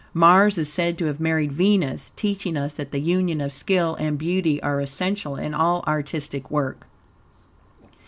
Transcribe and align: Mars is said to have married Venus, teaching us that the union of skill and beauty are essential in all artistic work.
Mars 0.15 0.57
is 0.57 0.67
said 0.67 0.97
to 0.97 1.05
have 1.05 1.19
married 1.19 1.51
Venus, 1.51 2.11
teaching 2.15 2.57
us 2.57 2.73
that 2.73 2.91
the 2.91 2.99
union 2.99 3.39
of 3.39 3.53
skill 3.53 3.93
and 3.99 4.17
beauty 4.17 4.59
are 4.63 4.81
essential 4.81 5.35
in 5.35 5.53
all 5.53 5.83
artistic 5.87 6.49
work. 6.49 6.87